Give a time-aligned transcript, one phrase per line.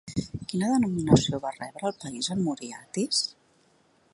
[0.51, 3.21] Quina denominació va rebre el país en morir Atis?